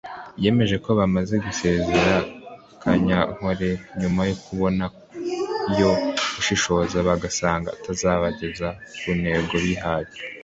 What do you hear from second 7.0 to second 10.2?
bagasanga atazabageza ku ntego bihaye